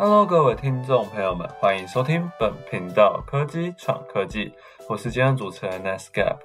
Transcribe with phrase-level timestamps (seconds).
[0.00, 4.54] Hello，各位听众朋友们，欢迎收听本频道科技闯科技，
[4.88, 6.36] 我是今天主持人 Nesgap。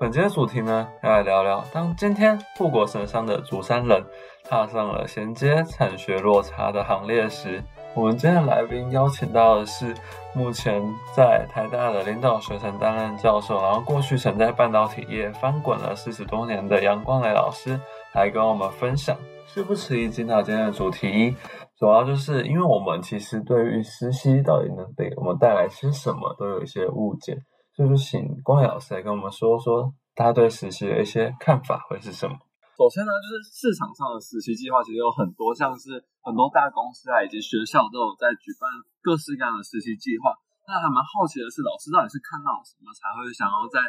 [0.00, 4.02] 本期的主题呢，要来聊聊当今天护国神山的竹山人
[4.48, 7.62] 踏上了衔接产学落差的行列时，
[7.92, 9.94] 我们今天的来宾邀请到的是
[10.32, 10.82] 目前
[11.14, 17.78] 在台大的领导学程担任教授，然后过去曾在半导体业翻滚了四十多年的杨光磊老师，
[18.14, 19.14] 来跟我们分享。
[19.46, 21.36] 事不迟疑，进到今天的主题。
[21.76, 27.36] 主要就是因为我们其实对于实习到底能给我们带来些什么，都有一些误解，
[27.74, 32.38] 所以就请光磊老师来跟我们说说，大家对实习的一些看法会是什么？
[32.78, 38.66] 首先呢，就是市场上的实习计划其实有很多，像是很多大公司啊以及学校都有在举办
[39.02, 40.30] 各式各样的实习计划。
[40.66, 43.82] 那还蛮好奇的是，老师到底是看到什么才会想要再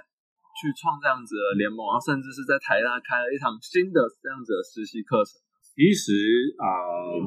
[0.57, 5.37] 去创这样子的联盟，然后甚至是在台大开了一场新的这样子的实习课程？
[5.75, 6.71] 其实啊，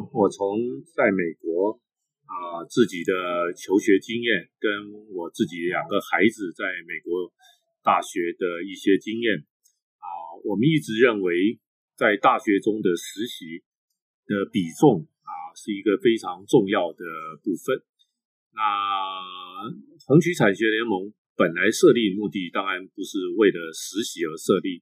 [0.08, 0.56] 我从
[0.96, 1.76] 在美国
[2.24, 7.28] 啊自己的求学经验，跟我自己两个孩子在美国
[7.84, 9.36] 大学的一些经验
[10.00, 10.08] 啊，
[10.48, 11.60] 我们一直认为
[11.94, 13.60] 在大学中的实习
[14.24, 17.04] 的比重啊是一个非常重要的
[17.44, 17.84] 部分。
[18.56, 18.64] 那
[20.08, 24.80] 红曲产学联盟本来设立目的当然不是为了实习而设立。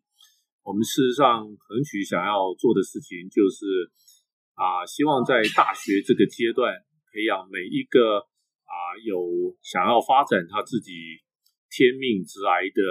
[0.66, 3.86] 我们事实上，横曲想要做的事情就是
[4.58, 6.74] 啊，希望在大学这个阶段
[7.06, 8.18] 培养每一个
[8.66, 8.74] 啊
[9.06, 10.90] 有想要发展他自己
[11.70, 12.82] 天命之癌的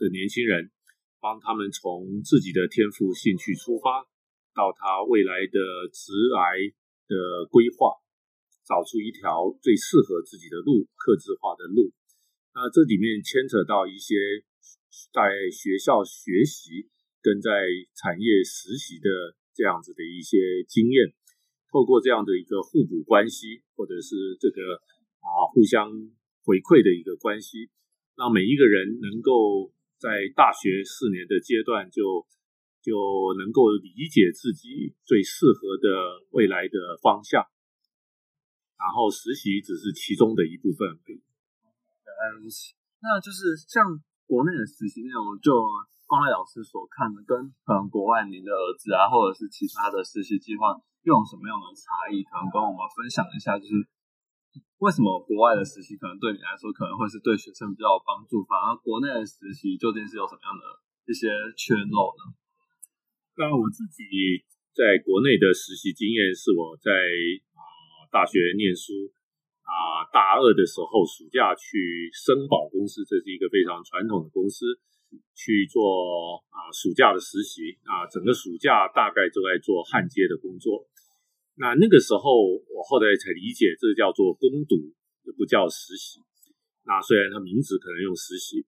[0.00, 0.72] 的年轻人，
[1.20, 4.08] 帮他们从自己的天赋兴趣出发，
[4.56, 5.60] 到他未来的
[5.92, 6.64] 直癌
[7.12, 7.92] 的规划，
[8.64, 11.92] 找出一条最适合自己的路，克制化的路。
[12.56, 14.16] 那这里面牵扯到一些
[15.12, 16.88] 在学校学习。
[17.22, 17.50] 跟在
[17.94, 19.08] 产业实习的
[19.54, 21.14] 这样子的一些经验，
[21.70, 24.60] 透过这样的一个互补关系，或者是这个
[25.22, 25.88] 啊互相
[26.42, 27.70] 回馈的一个关系，
[28.16, 32.26] 让每一个人能够在大学四年的阶段就
[32.82, 32.92] 就
[33.38, 37.46] 能够理解自己最适合的未来的方向，
[38.74, 40.98] 然后实习只是其中的一部分。
[41.06, 44.02] 原来如此，那就是像
[44.32, 45.52] 国内的实习内容就。
[46.12, 50.76] 光磊老师所看的，跟可能国外您的儿子啊，或者是其他的实习计划，
[51.08, 52.20] 又有什么样的差异？
[52.20, 53.72] 可能跟我们分享一下，就是
[54.76, 60.64] 为什么国外的实习可能对你来说可能会是对学生比较有帮助，反而国内的实习究竟是有什么样的
[61.08, 62.36] 一些缺漏呢？
[63.40, 64.04] 那我自己
[64.76, 66.92] 在国内的实习经验是我在
[67.56, 67.64] 啊
[68.12, 69.08] 大学念书
[69.64, 74.66] 啊大二的时候，暑假去森宝公司，这是一个非常传统的公司。
[75.36, 80.88] 去做啊暑假的实习啊，整个暑假大概都在做焊接的工作。
[81.60, 84.72] 那那个时候我后来才理解，这叫做攻读，
[85.36, 86.16] 不叫实习。
[86.88, 88.64] 那虽然它名字可能用实习，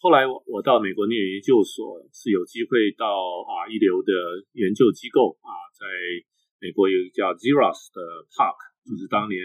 [0.00, 3.04] 后来我我到美国念研究所，是有机会到
[3.44, 4.12] 啊一流的
[4.56, 5.84] 研究机构啊，在
[6.64, 8.00] 美国有一个叫 Zeros 的
[8.32, 8.56] Park，
[8.88, 9.36] 就是当年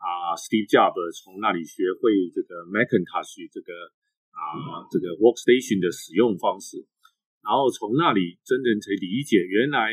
[0.00, 3.92] 啊 Steve Jobs 从那里学会这个 Macintosh 这个。
[4.30, 6.80] 啊，这个 workstation 的使用方式，
[7.44, 9.92] 然后从那里真正才理解，原来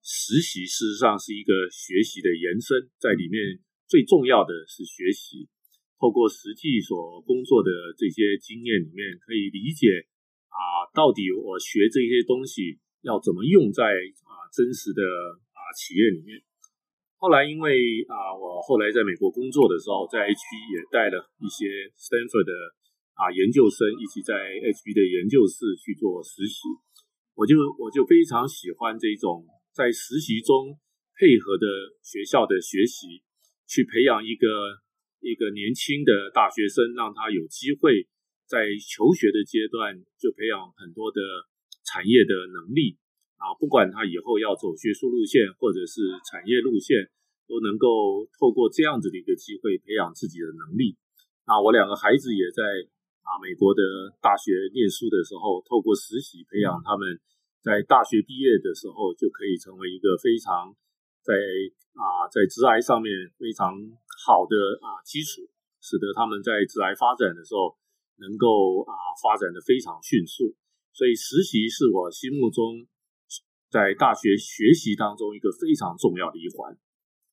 [0.00, 5.44] 实习事实上是一个学习的延伸，在里面最重要的是学习，
[6.00, 10.08] 透过实际所工作的这些经验里面，可以理解
[10.48, 13.92] 啊，到底我学这些东西要怎么用在
[14.24, 15.02] 啊真实的
[15.52, 16.40] 啊企业里面。
[17.22, 22.52] 后来因为啊，我后来在美国工作的时候，在 HP 也带了一些 Stanford 的。
[23.12, 26.64] 啊，研究生一起在 HB 的研究室去做实习，
[27.36, 30.80] 我就我就非常喜欢这种在实习中
[31.14, 31.66] 配合的
[32.00, 33.20] 学校的学习，
[33.68, 34.48] 去培养一个
[35.20, 38.08] 一个年轻的大学生，让他有机会
[38.48, 41.20] 在求学的阶段就培养很多的
[41.84, 42.96] 产业的能力
[43.42, 47.10] 啊，不管他以后要走学术路线或者是产业路线，
[47.50, 50.94] 都能够透过这样子的一个机会培养自己的能力。
[51.44, 52.62] 那我两个孩子也在。
[53.22, 53.80] 啊，美国的
[54.18, 57.06] 大学念书的时候，透过实习培养他们，
[57.62, 60.74] 在大学毕业的时候就可以成为一个非常
[61.22, 61.30] 在
[61.94, 63.78] 啊在职癌上面非常
[64.26, 65.46] 好的啊基础，
[65.78, 67.78] 使得他们在职癌发展的时候
[68.18, 70.50] 能够啊发展的非常迅速。
[70.90, 72.82] 所以实习是我心目中
[73.72, 76.76] 在大学学习当中一个非常重要的一环。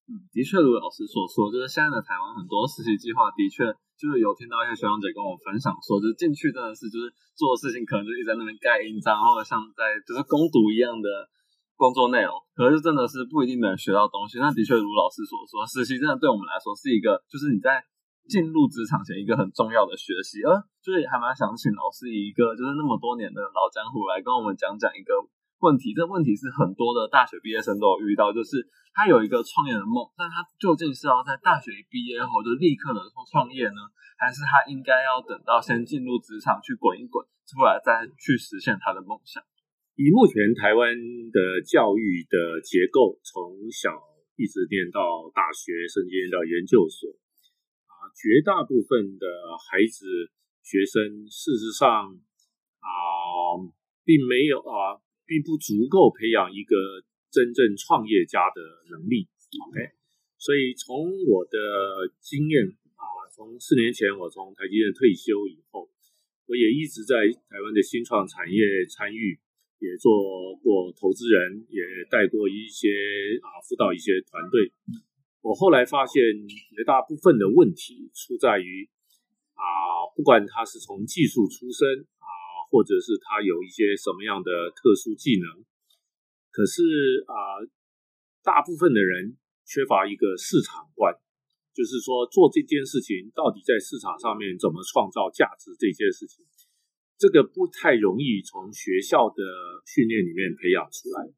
[0.08, 3.68] 嗯，的确如老师所说，就是现在的台湾很多实习计划的确。
[4.00, 11.28] 就是有听到一些学长姐跟我分享说，就是进去真的是就是做的事情，可能就一直在那边盖印章，或者像在就是攻读一样的
[11.76, 14.40] 工作内容，可是真的是不一定能学到东西。
[14.40, 17.84] 那的确如老师所说，实习真的对我们来说是一个，就是你在
[18.32, 20.40] 进入职场前一个很重要的学习。
[20.48, 25.12] 而就是还蛮想请老师以一个就是那么多年的老江湖来跟我们讲讲一个
[25.60, 25.94] 问题。
[25.94, 33.82] 这问题是很多的大学毕业生都有遇到，就是他有一个创业的梦，但他究竟是要在大学毕业后就立刻能做创业呢，
[34.18, 37.26] 还是他应该要等到先进入职场去滚一滚？
[37.50, 39.42] 出来再去实现他的梦想。
[39.98, 40.94] 以目前台湾
[41.34, 43.90] 的教育的结构，从小
[44.38, 45.02] 一直念到
[45.34, 47.10] 大学，甚至念到研究所，
[47.90, 49.26] 啊，绝大部分的
[49.66, 50.06] 孩子
[50.62, 51.90] 学生，事实上
[52.86, 52.88] 啊，
[54.06, 56.74] 并没有啊，并不足够培养一个
[57.30, 58.58] 真正创业家的
[58.90, 59.30] 能力。
[59.70, 59.94] OK，
[60.42, 62.66] 所以从我的经验
[62.98, 65.86] 啊，从四年前我从台积电退休以后。
[66.50, 67.14] 我也一直在
[67.46, 68.58] 台湾的新创产业
[68.90, 69.38] 参与，
[69.78, 71.78] 也做过投资人，也
[72.10, 72.90] 带过一些
[73.46, 74.74] 啊辅导一些团队。
[75.46, 76.18] 我后来发现，
[76.74, 78.90] 绝大部分的问题出在于
[79.54, 82.08] 啊，不管他是从技术出身，
[82.70, 85.66] 或者是他有一些什么样的特殊技能，
[86.52, 87.66] 可是啊，
[88.42, 91.14] 大部分的人缺乏一个市场观。
[91.72, 95.72] 就是说，做这件事情到底在市场上面怎么创造价值？
[95.80, 96.44] 这件事情，
[97.18, 99.40] 这个不太容易从学校的
[99.86, 101.32] 训练里面培养出来。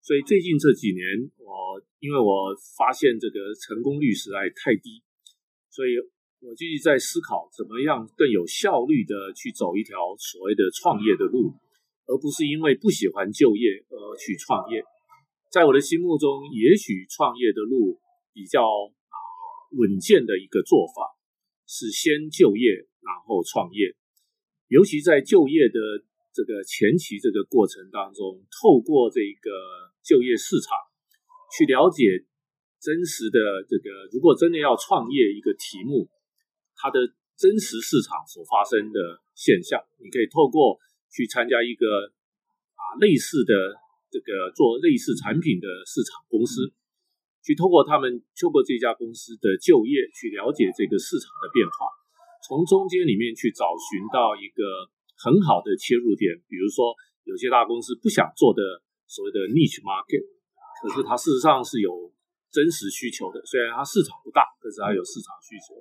[0.00, 1.02] 所以最近这几年，
[1.38, 5.02] 我因为我发现这个成功率实在太低，
[5.70, 5.98] 所以
[6.44, 11.54] 我就一直在思考怎么样更有效率的去走一条所谓的创业的路，
[12.06, 14.84] 而不是因为不喜欢就业而去创业。
[15.50, 17.98] 在我的心目中，也许创业的路
[18.32, 19.16] 比较啊。
[19.76, 21.18] 稳健的一个做法
[21.66, 23.96] 是先就业，然后创业。
[24.68, 29.50] 尤其在就业的这个前期这个过程当中，透过这个
[30.04, 30.78] 就业市场
[31.58, 32.22] 去了解
[32.78, 36.06] 真实的这个，如果真的要创业一个题目，
[36.84, 37.00] 它的
[37.32, 40.76] 真实市场所发生的现象，你可以透过
[41.08, 42.12] 去参加一个
[42.76, 43.56] 啊类似的
[44.12, 46.76] 这个做类似产品的市场公司。
[47.40, 51.88] 去透过他们透过这家公司的就业，去了解这个市场的变化，
[52.44, 54.64] 从中间里面去找寻到一个
[55.16, 56.36] 很好的切入点。
[56.48, 56.92] 比如说，
[57.24, 58.60] 有些大公司不想做的
[59.08, 60.24] 所谓的 niche market，
[60.80, 62.12] 可是它事实上是有
[62.48, 63.44] 真实需求的。
[63.44, 65.76] 虽然它市场不大，可是它有市场需求。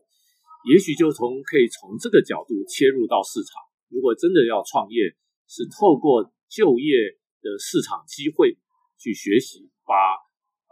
[0.70, 3.62] 也许就从可以从这个角度切入到市场。
[3.90, 5.16] 如果真的要创业，
[5.48, 8.58] 是透过就业的市场机会
[8.98, 10.24] 去学习，把。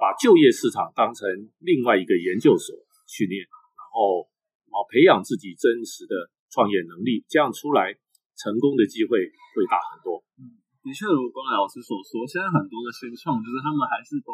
[0.02, 1.30] 把就业市场当成
[1.62, 2.74] 另外一个研究所
[3.06, 4.26] 训练，然后
[4.74, 7.94] 啊培养自己真实的创业能力，这样出来
[8.34, 10.26] 成功的机会会大很多。
[10.42, 14.34] 嗯，的确如光老师所说，现在很多的新创就是他们还是都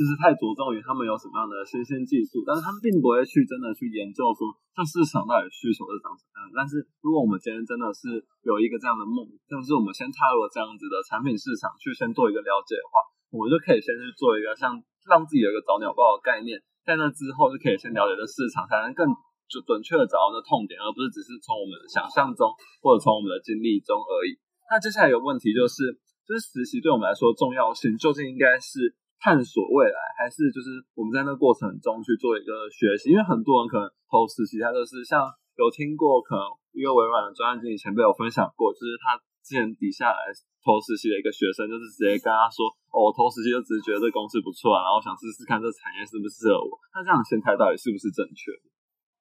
[0.00, 6.48] 就是太着重于他们有什么样的新鲜技术，但是他们并不会去真的去研究说这市场到底需求是长什么样。
[6.56, 14.80] 但是如果我们今天真的是有一个这样的梦，就是我们先踏入了这样子的产品市场去先做一个了解的话，我们就可以先去做一个像。
[15.08, 19.08] 让自己有一个早鸟报的概念，在那之后就可以先了解这市场，才能更
[19.48, 22.52] 准准确的找到那痛点，而不是只是从我们的想象中
[22.84, 24.36] 或者从我们的经历中而已。
[24.68, 25.88] 那接下来一个问题就是，
[26.28, 33.10] 就是实习对我们来说重要性究竟应该是探索未来，还是就是我们在那过程中去做一个学习？
[33.10, 35.28] 因为很多人可能投实习，他就是像
[35.60, 40.32] 有听过，可能一个微软的专案经理前辈有分享过，就是他之前底下来。
[40.60, 48.52] 投实习的一个学生，就是直接跟他说：“哦，我投实习就只是觉得这公司不错啊，然后想试试看这产业是不适合我。”那这样心态到底是不是正确？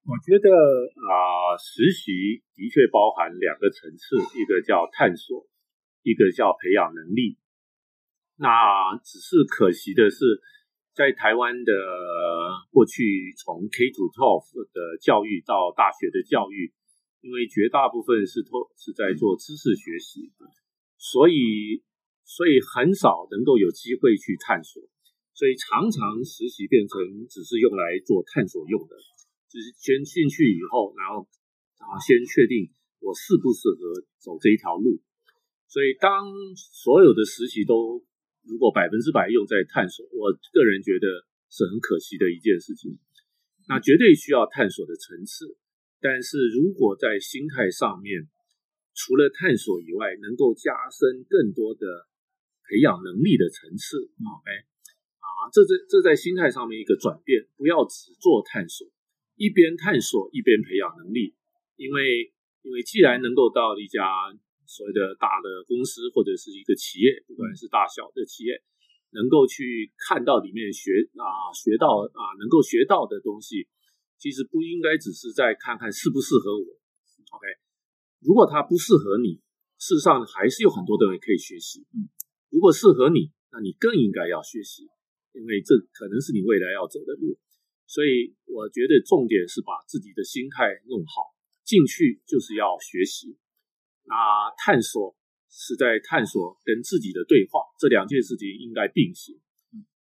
[0.04, 0.52] 我觉得
[1.00, 5.48] 啊，实习的确包含两个层次，一个叫探索，
[6.04, 7.40] 一个叫培养能力。
[8.40, 10.40] 那只是可惜的是，
[10.96, 11.74] 在台湾的
[12.72, 16.72] 过去从 K to twelve 的教育到大学的教育，
[17.20, 20.32] 因为绝大部分是托是在做知识学习。
[20.96, 21.84] 所以，
[22.24, 24.84] 所以很少能够有机会去探索，
[25.36, 26.96] 所以常常实习变成
[27.28, 28.96] 只是用来做探索用的，
[29.52, 31.28] 就是先进去以后，然后
[31.84, 32.72] 啊先确定
[33.04, 35.00] 我适不适合走这一条路。
[35.68, 36.24] 所以，当
[36.56, 38.04] 所有的实习都
[38.50, 41.06] 如果百分之百用在探索，我个人觉得
[41.54, 42.98] 是很可惜的一件事情。
[43.70, 45.56] 那绝对需要探索的层次，
[46.02, 48.28] 但是如果在心态上面，
[48.96, 52.10] 除了探索以外，能够加深更多的
[52.66, 54.50] 培养能力的层次，OK
[55.22, 58.90] 啊，这这这在心态上面一个转变，不要只做探索，
[59.36, 61.36] 一边探索一边培养能力，
[61.78, 64.04] 因为因为既然能够到一家
[64.70, 68.62] 所谓的大的公司或者是一个企业，不管是大小的企业，
[69.10, 73.66] 能够去看到里面学啊学到啊能够学到的东西，
[74.22, 76.66] 其实不应该只是在看看适不适合我。
[77.34, 77.46] OK，
[78.22, 79.42] 如果它不适合你，
[79.82, 81.86] 事实上还是有很多东西可以学习。
[81.98, 82.06] 嗯，
[82.50, 84.86] 如果适合你，那你更应该要学习，
[85.34, 87.38] 因为这可能是你未来要走的路。
[87.90, 91.34] 所以我觉得重点是把自己的心态弄好，
[91.66, 93.38] 进去就是要学习，
[94.10, 95.14] 那探索。
[95.50, 99.34] 是在探索跟自己的对话，这两件事情应该并行，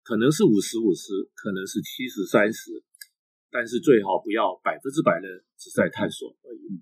[0.06, 2.70] 可能是五十五十，可能是七十三十，
[3.50, 5.26] 但是最好不要百分之百的
[5.58, 6.78] 只在探索而已。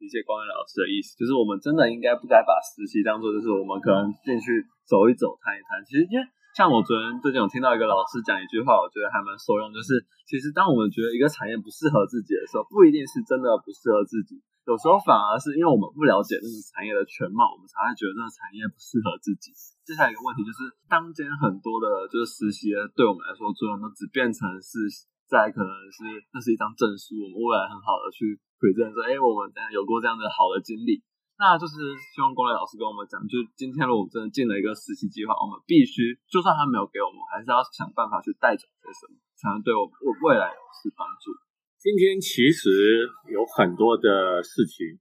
[0.00, 5.84] 理解光源老师的意思，就是我们真的应该不该把实习当做就是我们可能进去走一走、谈一谈。
[5.84, 6.24] 其实因为
[6.56, 14.40] 像我昨天最近有听到一个老师讲一句话，我觉得还蛮受用，就是其实当我们觉得一个产业不适合自己的时候，不一定是真的不适合自己。
[14.68, 19.50] 有时候反而是因为我们不了解那个产业的全貌，我们才会觉得那个产业不适合自己。
[19.82, 24.86] 接下来一个问题就是，当今很多的就是实习，对我们来说作用都只变成是
[25.26, 31.02] 在可能是那是一张证书，我们未来很好的去 present 说，哎，我们有过这样的好的经历。
[31.40, 41.32] 那就是希望公磊老师跟我们讲，就今天如果我们真的进了一个实习计划，我们必须就算他没有给我们，还是要想办法去带走些什么，才能对我们未来有是帮助。
[41.80, 45.00] 今天其实有很多的事情，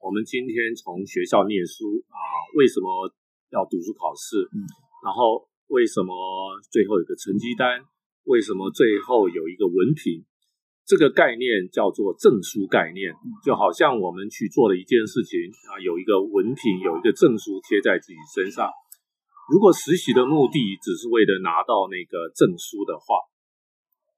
[0.00, 2.16] 我们今天从学校念书啊，
[2.56, 2.88] 为什么
[3.52, 4.40] 要读书考试？
[4.56, 4.64] 嗯，
[5.04, 6.16] 然后为什么
[6.72, 7.84] 最后有个成绩单？
[8.24, 10.24] 为什么最后有一个文凭？
[10.88, 13.12] 这个概念叫做证书概念，
[13.44, 15.36] 就好像我们去做了一件事情
[15.68, 18.72] 啊，有一个文凭，有一个证书贴在自己身上。
[19.52, 23.12] 如果实习的目的只是为了拿到那个证书的话，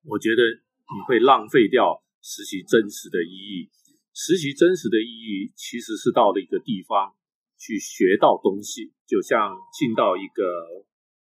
[0.06, 0.62] 我觉得。
[0.94, 3.70] 你会浪费掉实习真实的意义。
[4.14, 7.12] 实习真实的意义其实是到了一个地方
[7.58, 10.46] 去学到东西，就像进到一个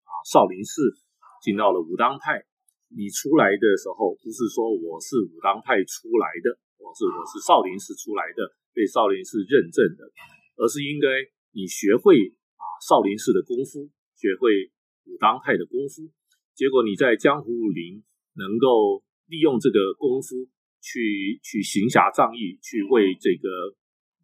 [0.02, 0.96] 啊少林寺，
[1.42, 2.42] 进到了武当派，
[2.88, 10.10] 你出来的时候不是说我是武当派出来的，我是我是少林寺出来的，被少林寺认证的，
[10.56, 11.06] 而是应该
[11.52, 12.16] 你学会
[12.58, 13.86] 啊少林寺的功夫，
[14.16, 14.72] 学会
[15.04, 16.10] 武当派的功夫，
[16.56, 18.02] 结果你在江湖武林
[18.34, 19.04] 能够。
[19.30, 20.50] 利用这个功夫
[20.82, 23.46] 去去行侠仗义，去为这个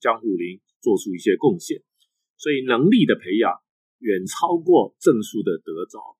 [0.00, 1.80] 江湖林做出一些贡献，
[2.36, 3.54] 所以能力的培养
[4.00, 6.18] 远超过证书的得着。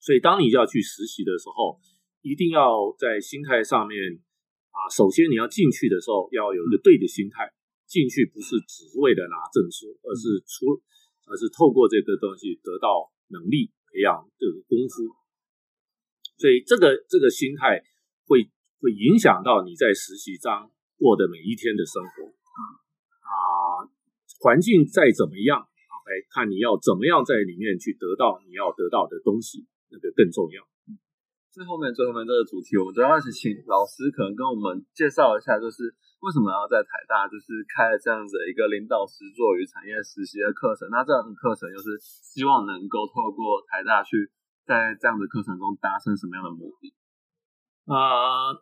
[0.00, 1.80] 所以当你要去实习的时候，
[2.20, 3.96] 一定要在心态上面
[4.68, 7.48] 啊，首先你要进去的时候要有一个对的心态，
[7.86, 10.82] 进去不是只为了拿证书，而是出
[11.24, 15.23] 而是透过这个东西得到能力，培养这个功夫。
[16.36, 17.82] 所以这个这个心态
[18.26, 18.50] 会
[18.80, 22.34] 会影响到你在实习章过的每一天的生活。
[23.22, 23.86] 啊，
[24.40, 30.62] 环境再怎么样，OK，看你要怎么样在里面去得到你要得到的东西，那个更重要。
[31.54, 35.86] 最后面最后面这个主题，我们主要是请老师可能跟我们介绍一下，就是
[36.18, 40.90] 为什么要在台大就是开了这样子一个领导实作与产业实习的课程。
[40.90, 44.28] 那这样的课程就是希望能够透过台大去。
[44.64, 46.92] 在这样的课程中达成什么样的目的？
[47.84, 48.56] 啊，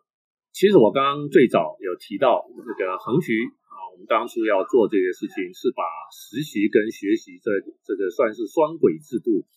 [0.51, 3.31] 其实我刚刚最早有提到这个横渠
[3.71, 7.49] 啊，我们当初要做这个事情是把实习跟学习这
[7.87, 9.47] 这个算是双轨制度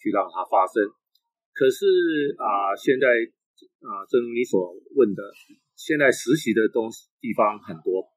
[0.00, 0.88] 去让它发生。
[1.52, 1.84] 可是
[2.40, 3.06] 啊，现在
[3.84, 5.20] 啊，正如你所问的，
[5.76, 8.08] 现在实习的东西地方很多，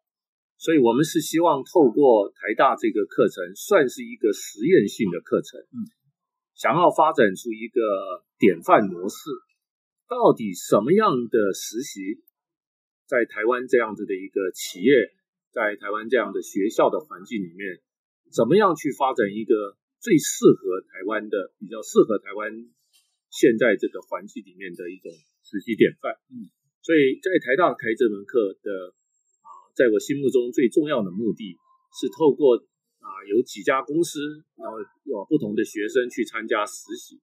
[0.55, 5.59] 所以我们是希望透过台大这个课程，算是一个实验性的课程。
[5.75, 5.83] 嗯。
[6.53, 7.81] 想要发展出一个
[8.37, 9.17] 典范模式，
[10.07, 12.21] 到底什么样的实习，
[13.07, 14.93] 在台湾这样子的一个企业，
[15.51, 17.81] 在台湾这样的学校的环境里面，
[18.31, 22.53] 怎么样去发展一个最适合台湾的、比较适合台湾
[23.29, 26.13] 现在这个环境里面的一种实习典范？
[26.29, 28.93] 嗯，所以在台大开这门课的
[29.41, 31.57] 啊，在我心目中最重要的目的
[31.99, 32.63] 是透过。
[33.23, 34.19] 啊，有几家公司，
[34.57, 37.21] 然后有不同的学生去参加实习。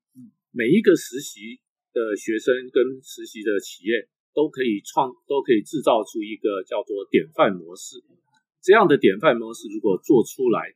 [0.51, 1.61] 每一个实习
[1.93, 8.03] 的学生跟实习的企业都可以创，都可以制造出一个叫做典范模式。
[8.63, 10.73] 这样的典范模式如果做出来，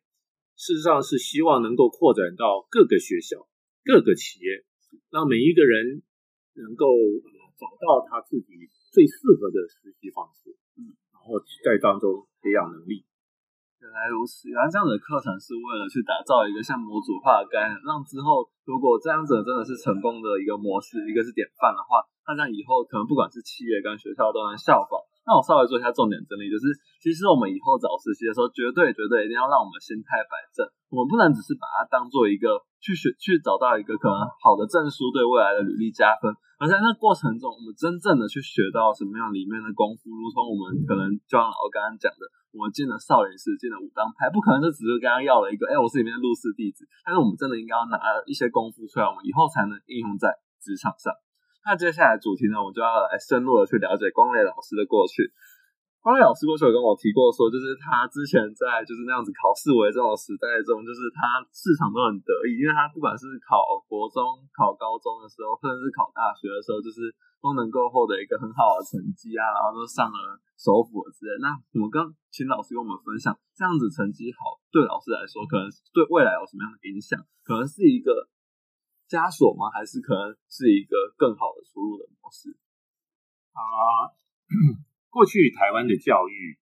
[0.56, 3.48] 事实上是希望能够扩展到各个学校、
[3.84, 4.64] 各个企业，
[5.10, 6.02] 让每一个人
[6.54, 6.86] 能够
[7.58, 13.04] 找到他自己最适合的实习方式，嗯，然后在当中培养能力。
[13.84, 26.68] 原来如此，原来这样的课程是为了去打造一个像模组化的概念，让之后如果这样子真的是成功的一个模式，一个是典范的话，那这样以后可能不管是企业跟学校都能效仿，那我稍微做一下重点整理，就是
[27.00, 36.28] 其实我们以后找实习的时候，绝对绝对一定要让我们心态摆正，我们不能只是把它当做一个去学去找到一个可能好的证书对未来的履历加分，
[36.60, 47.96] 而在那过程中，我们真正的去学到什么样里面的功夫，如同我们可能就像我刚刚讲的，我们进了少林寺，进了武当派，不可能就只是刚刚要了一个，哎，我是里面的入室弟子，但是我们真的应该要拿
[48.28, 51.16] 一些功夫出来，我们以后才能应用在职场上。
[51.64, 55.32] 那接下来主题呢，我们就要来深入的去了解光磊老师的过去。
[56.04, 67.08] 光磊老师过去有跟我提过，说就是他之前在就是那样子考试为这种时代中，就是他市场都很得意，因为他不管是考国中、考高中的时候，甚至是考大学的时候，就是
[67.40, 71.32] 都能够获得一个很好的成绩啊，然后都上了首府之类。
[71.40, 71.48] 那
[71.80, 75.64] 我们跟请老师跟我们分享，这样子成绩好，对老师来说，可能
[75.96, 77.16] 对未来有什么样的影响？
[77.40, 78.28] 可能是一个。
[79.14, 79.70] 枷锁吗？
[79.70, 82.50] 还是可能是一个更好的出路的模式
[83.54, 84.10] 啊？
[85.14, 86.58] 过去台湾的教育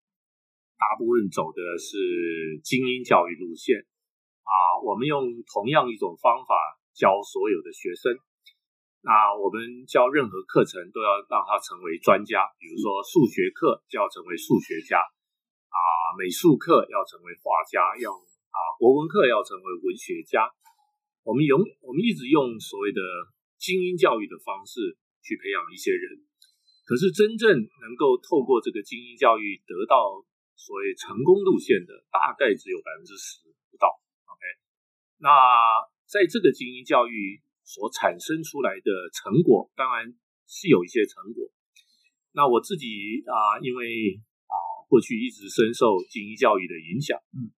[0.76, 3.88] 大部分走的是精英教育路线
[4.44, 6.52] 啊，我们用同样一种方法
[6.92, 8.12] 教所有的学生。
[9.00, 15.80] 那我们教任何课程都要让他成为专家，比如说数学课就要成为数学家啊，
[16.20, 20.52] 美术课要成为画家，要啊国文课要成为文学家。
[21.22, 23.00] 我们用我们一直用所谓的
[23.58, 26.18] 精英教育的方式去培养一些人，
[26.84, 30.18] 可是真正能够透过这个精英教育得到
[30.56, 33.38] 所谓成功路线的，大概只有百分之十
[33.70, 33.86] 不到。
[34.26, 34.42] OK，
[35.18, 35.30] 那
[36.10, 40.12] 在这个精英教育所产生出来的成果，当然
[40.48, 41.52] 是有一些成果。
[42.32, 44.18] 那我自己啊，因为
[44.50, 44.56] 啊
[44.88, 47.54] 过去一直深受精英教育的影响，嗯。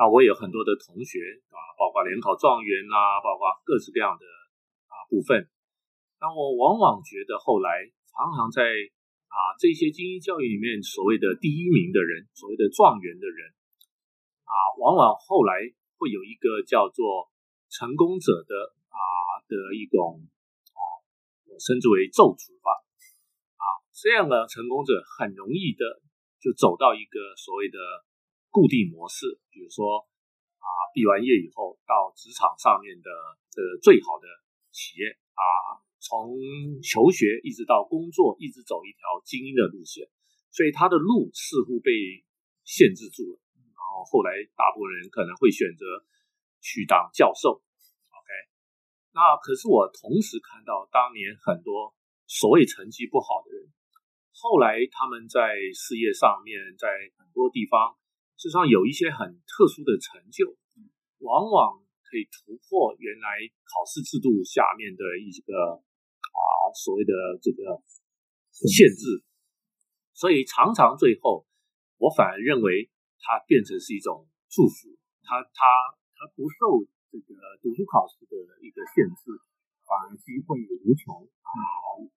[0.00, 1.20] 那我有很多的同学
[1.52, 4.24] 啊，包括联考状元啦，包括各式各样的
[4.88, 5.44] 啊部分。
[6.16, 8.64] 那我往往觉得后来常常在
[9.28, 13.52] 啊这些精英教育里面，所谓的第一名的人，所谓的状元的人
[14.48, 15.52] 啊，往往后来
[16.00, 17.28] 会有一个叫做
[17.68, 18.96] 成功者的啊
[19.52, 20.24] 的一种
[20.72, 20.80] 啊，
[21.60, 22.72] 称之为咒诅法
[23.60, 26.00] 啊，这样的成功者很容易的
[26.40, 27.76] 就走到一个所谓的。
[28.50, 30.06] 固定模式，比如说
[30.58, 33.08] 啊，毕完业以后到职场上面的
[33.54, 34.26] 的最好的
[34.74, 35.06] 企业
[35.38, 36.34] 啊，从
[36.82, 40.10] 求学一直到工作，一直走一条精英的路线，
[40.50, 41.90] 所以他的路似乎被
[42.64, 43.40] 限制住了。
[43.54, 45.86] 然后后来大部分人可能会选择
[46.60, 47.62] 去当教授。
[48.10, 48.28] OK，
[49.14, 51.94] 那可是我同时看到当年很多
[52.26, 53.70] 所谓成绩不好的人，
[54.34, 57.96] 后来他们在事业上面，在很多地方。
[58.40, 60.56] 事实上，有一些很特殊的成就，
[61.20, 61.76] 往往
[62.08, 63.36] 可以突破原来
[63.68, 66.40] 考试制度下面的一个啊
[66.72, 67.12] 所谓的
[67.44, 67.84] 这个
[68.64, 69.20] 限制，
[70.16, 71.44] 所以常常最后，
[72.00, 72.88] 我反而认为
[73.20, 74.88] 它变成是一种祝福，
[75.20, 75.60] 它它
[76.16, 76.80] 它不受
[77.12, 79.36] 这个读书考试的一个限制，
[79.84, 80.56] 反而机会
[80.88, 81.12] 无穷
[81.44, 81.60] 啊，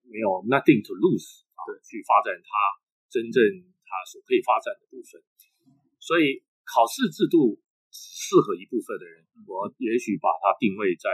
[0.07, 2.47] 没有 nothing to lose 啊，去发展它
[3.11, 3.43] 真正
[3.83, 5.19] 它所可以发展的部分。
[6.03, 7.63] 所以考试制度
[7.95, 11.07] 适合一部分的人，我也许把它定位在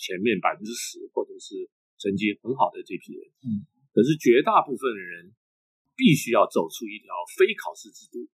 [0.00, 1.68] 前面百分之十，或者是
[2.00, 3.20] 成绩很好的这批人。
[3.44, 5.36] 嗯，可是绝大部分的人
[5.92, 8.24] 必须要走出一条非考试制度。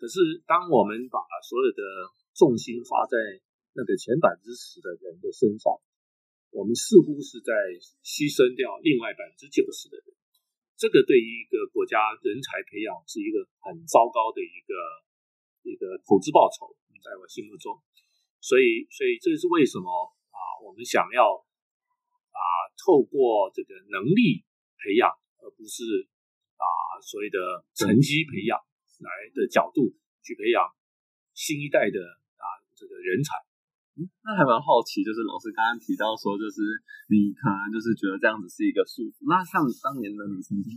[0.00, 1.84] 可是当我们把所有的
[2.32, 3.20] 重心放在
[3.76, 5.68] 那个前百分之十的人的身上，
[6.48, 7.52] 我们似乎是在
[8.00, 10.16] 牺牲掉另外百分之九十的人。
[10.80, 14.72] 这个对于一个国家人才培养是一个很糟糕的一个。
[15.64, 17.74] 一个投资报酬，在我心目中，
[18.38, 19.90] 所以，所以这是为什么
[20.30, 20.38] 啊？
[20.62, 21.34] 我们想要
[22.30, 22.40] 啊，
[22.78, 24.46] 透过这个能力
[24.78, 25.10] 培养，
[25.42, 26.06] 而不是
[26.54, 26.66] 啊
[27.02, 28.54] 所谓的成绩培养
[29.02, 29.90] 来的角度
[30.22, 30.62] 去培养
[31.34, 31.98] 新一代的
[32.38, 32.46] 啊
[32.78, 33.34] 这个人才。
[33.98, 36.62] 嗯，那还蛮好奇，就是老师刚刚提到说，就是
[37.10, 39.26] 你可能就是觉得这样子是一个束缚。
[39.28, 40.72] 那像当年的你曾经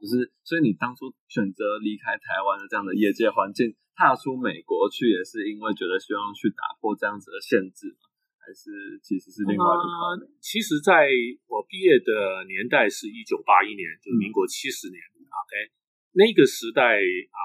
[0.00, 3.74] 就是，所以你当初选择离开台湾的这样的业界环境。
[3.98, 8.06] 踏出美国去也是因为觉得希望去打破这样子的限制吗？
[8.38, 10.30] 还是其实是另外一个？
[10.38, 11.10] 其实，在
[11.50, 15.02] 我毕业的年代是一九八一年，就是民国七十年。
[15.02, 15.52] OK，
[16.14, 17.42] 那个时代啊，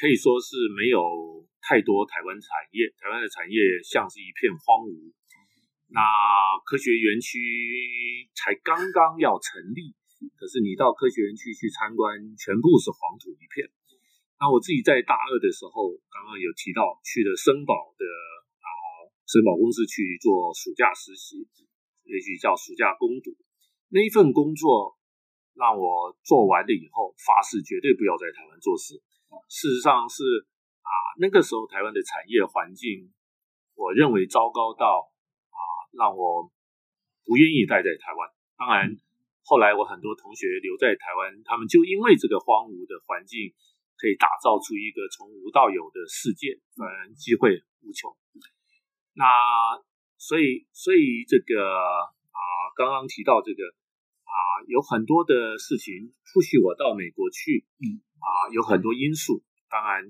[0.00, 5.12] 可以说是没有太多台湾产业，台湾的产业像是一片荒芜。
[5.92, 6.00] 那
[6.64, 7.36] 科学园区
[8.32, 9.92] 才刚刚要成立，
[10.36, 13.70] 可是你到科学园区去参观，全部是黄土一片。
[14.38, 18.04] 那我自己在大二的时候，刚刚有提到去了森宝的
[18.58, 18.66] 啊，
[19.24, 21.46] 森宝公司去做暑假实习，
[22.04, 23.30] 也许叫暑假攻读。
[23.88, 24.98] 那一份工作
[25.54, 28.98] 让我做完了以后发誓绝对不要在台湾做事。
[29.48, 30.24] 事实上是
[30.82, 33.12] 啊，那个时候台湾的产业环境，
[33.74, 35.12] 我认为糟糕到
[35.54, 35.58] 啊，
[35.92, 36.50] 让我
[37.24, 38.28] 不愿意待在台湾。
[38.58, 38.96] 当然，
[39.44, 43.52] 后来我很多同学留在台湾，他们就因为这个荒芜的环境，
[43.98, 48.16] 可以打造出一个从无到有的世界，嗯，机会无穷。
[49.14, 49.26] 那
[50.16, 52.40] 所以，所以这个啊，
[52.76, 53.62] 刚刚提到这个
[54.22, 59.42] 啊，有很多的事情促使我到美国去，嗯，啊，有很多因素。
[59.68, 60.04] 当然，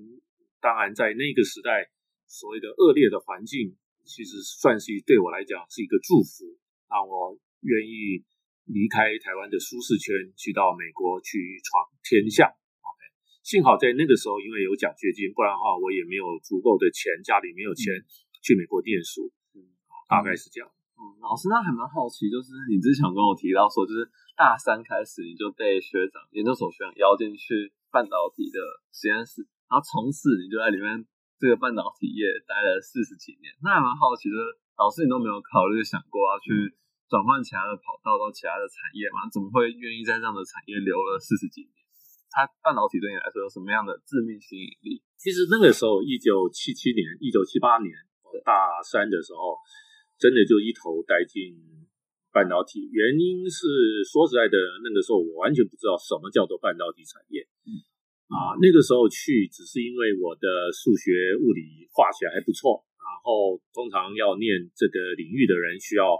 [0.61, 1.89] 当然在那个时代，
[2.27, 6.45] 所谓的恶劣的环境，其实算是对我来讲是一个祝福，
[6.87, 8.23] 让我愿意
[8.65, 12.47] 离开台湾的舒适圈，去到美国去闯天下。
[12.83, 12.99] OK，
[13.43, 17.93] 幸好在那个时候，因为有奖学金，不然的话我也没有足够的钱，家里没有钱。
[18.43, 19.63] 去美国念书，嗯，
[20.11, 20.67] 大概是这样。
[20.99, 24.03] 嗯，老师，那还蛮好奇，就是你之前跟我提到说，就是
[24.35, 28.59] 大三开始你就被学长、研究所学长邀进去半导体的
[28.91, 31.07] 实验室，然后从此你就在里面
[31.39, 33.47] 这个半导体业待了四十几年。
[33.63, 34.43] 那还蛮好奇就是，
[34.75, 36.51] 老师，你都没有考虑想过要去
[37.13, 39.29] 转换其他的跑道到其他的产业嘛？
[39.29, 41.77] 怎么会愿意在这样的产业留了四十几年？
[42.33, 45.05] 它半导体对你来说有什么样的致命吸引力？
[45.21, 47.93] 其实那个时候，一九七七年、一九七八年。
[48.41, 49.55] 大三的时候，
[50.17, 51.53] 真的就一头栽进
[52.33, 52.89] 半导体。
[52.89, 57.45] 原因是说实在的，那个时候我完全不知道什么叫做半导体产业。
[57.69, 57.77] 嗯，
[58.33, 66.17] 啊，那个时候去只是因为我的数学、物理、化学还不错，然后通常要念这个领域的人需要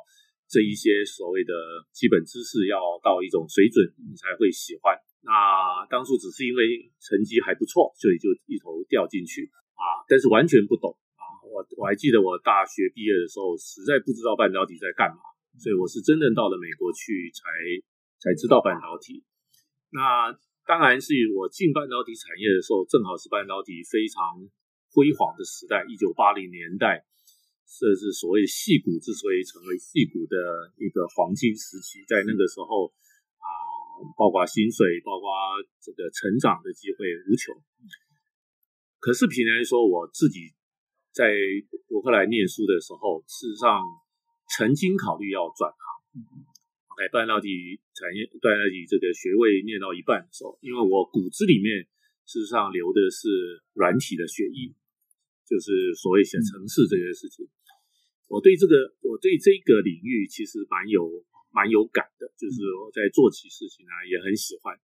[0.54, 1.50] 这一些所谓的
[1.90, 4.94] 基本知识要到一种水准，你才会喜欢。
[5.26, 11.26] 那当初只是因为成绩还不错，所以就一头掉进去啊，但是完全不懂啊。
[11.50, 15.26] 我我还记得我大学毕业的时候，实在不知道半导体在干嘛，
[15.58, 17.42] 所以我是真正到了美国去才
[18.22, 19.26] 才知道半导体。
[19.90, 20.30] 那
[20.70, 24.22] 当然是我进半导体产业的时候，正好是半导体非常
[24.94, 27.02] 辉煌的时代，一九八零年代，
[27.80, 30.38] 这是所谓细股之所以成为细股的
[30.78, 32.94] 一个黄金时期，在那个时候
[33.38, 33.48] 啊，
[34.18, 35.30] 包括薪水，包括
[35.82, 37.56] 这个成长的机会无穷。
[39.00, 40.54] 可是平常说，我自己。
[41.14, 41.30] 在
[41.86, 43.86] 伯克莱念书的时候，事实上
[44.58, 45.78] 曾经考虑要转行。
[46.90, 51.86] OK，半导体产业，半导体这个学位念到一半的时候，因为我骨子里面
[52.26, 54.74] 事实上流的是软体的血液，
[55.46, 57.46] 就是所谓写城市这些事情。
[58.28, 61.08] 我对这个，我对这个领域其实蛮有
[61.52, 64.78] 蛮有感的，就是我在做起事情啊也很喜欢。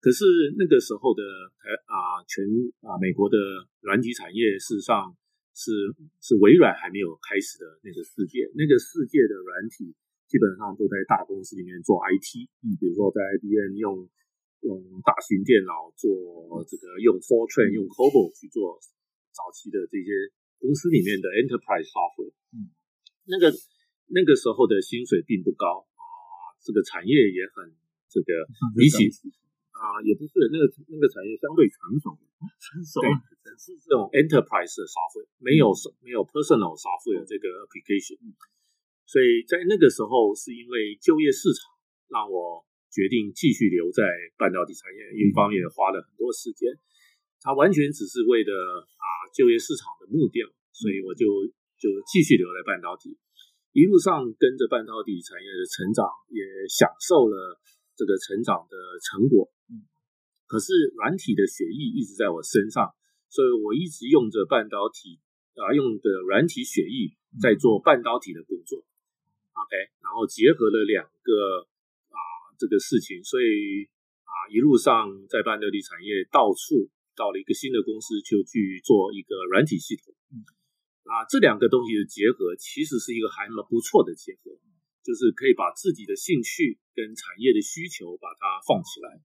[0.00, 0.24] 可是
[0.58, 1.22] 那个时候的
[1.58, 2.44] 台啊，全
[2.82, 3.36] 啊美国的
[3.80, 5.16] 软体产业，事实上。
[5.52, 5.68] 是
[6.24, 9.92] 是微软还没有开始的那个世界，那个世界的软体
[10.24, 14.08] 基本上都在大公司里面做 IT，嗯，比如说在 IBM 用
[14.64, 16.08] 用大型电脑做
[16.64, 18.80] 这个，用 Fortran 用 COBOL 去做
[19.36, 20.08] 早期的这些
[20.56, 22.32] 公司里面的 Enterprise software，
[23.26, 23.52] 那个
[24.08, 26.02] 那个时候的薪水并不高啊，
[26.62, 27.74] 这个产业也很
[28.08, 28.26] 这个
[28.76, 29.10] 比起。
[29.72, 32.14] 啊，也不是那个那个产业相对成熟，
[32.62, 33.02] 成熟
[33.58, 35.74] 是这种 enterprise 的 software，没有
[36.06, 38.14] 没有 personal software 这个 application，
[39.02, 41.66] 所以在那个时候是因为就业市场
[42.06, 42.62] 让我
[42.94, 44.06] 决定继续留在
[44.38, 46.70] 半导体产业，一方面花了很多时间，
[47.42, 51.26] 它完全只是为了啊就业市场的目标，所以我就
[51.82, 53.18] 就继续留在半导体，
[53.74, 56.38] 一路上跟着半导体产业的成长，也
[56.70, 57.58] 享受了
[57.98, 59.50] 这个成长的成果。
[60.46, 62.86] 可是软体的血液一直在我身上，
[63.26, 65.18] 所以我一直用着半导体
[65.58, 68.78] 啊，用的软体血液在做半导体的工作。
[69.58, 71.66] OK，然后结合了两个
[72.14, 72.18] 啊
[72.62, 73.90] 这个事情，所以
[74.22, 80.14] 啊一路上在半导体产业到处到了一个新的公司，就去做一个软体系统。
[81.04, 84.54] 啊，这两个东西的结合其实是一个还蛮不错的结合，
[85.02, 89.20] 就是可以把自己的兴趣跟产业的需求把它放起来。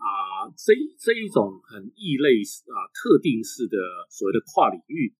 [0.00, 2.40] 啊，这这一种很异类
[2.72, 3.76] 啊，特定式的
[4.08, 5.12] 所谓的跨领域，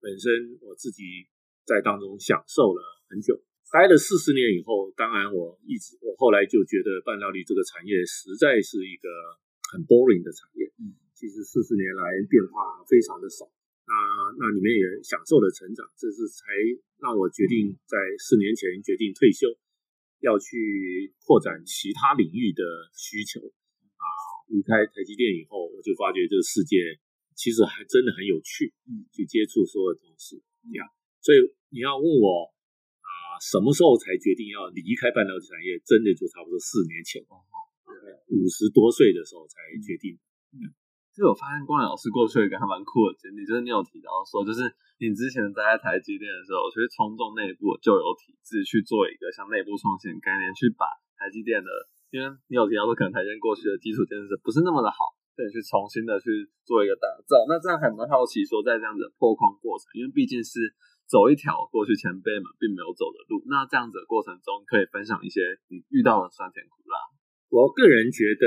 [0.00, 1.30] 本身我自己
[1.62, 3.38] 在当中享受了很久，
[3.70, 9.06] 待了四十年以后，当然我一直我后来就觉得半导体这个产业实在是一个
[9.70, 10.66] 很 boring 的产业。
[10.82, 13.46] 嗯，其实四十年来变化非常的少，
[13.86, 13.92] 那
[14.34, 16.42] 那里面也享受了成长，这是才
[16.98, 19.46] 让我决定在四年前决定退休，
[20.18, 22.62] 要去扩展其他领域的
[22.98, 24.04] 需求啊。
[24.50, 26.98] 离开台积电以后，我就发觉这个世界
[27.38, 30.86] 其实还真的很有趣，嗯，去接触所有的东西，这样。
[31.22, 31.38] 所以
[31.70, 32.50] 你要问我
[33.02, 35.78] 啊，什么时候才决定要离开半导体产业？
[35.86, 37.22] 真的就差不多四年前。
[38.26, 40.18] 五十多岁的时候才决定。
[41.16, 44.68] 就我发现光良老师过去有一个还蛮酷的经历，就是你有提到说，就是
[45.00, 50.84] 你之前待在台积电的时候，其实冲动内部就有体制去做一个像内部创新概念，去把
[51.16, 51.72] 台积电的，
[52.12, 56.28] 因为你有提到说，可能台积电过去的基础建设不是那么的好，对，去重新的去
[56.68, 57.48] 做一个打造。
[57.48, 60.76] 那这样还蛮好奇，说在这样子破框过程，因为毕竟是
[61.08, 65.40] 走一条过去前辈们并没有走的路，那这样子的过程中，可以分享一些
[65.72, 67.00] 你遇到的酸甜苦辣。
[67.48, 68.44] 我个人觉得，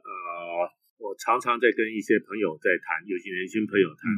[0.00, 0.72] 呃。
[0.96, 4.08] 我常常在跟一些朋友在谈，尤其年轻朋友谈。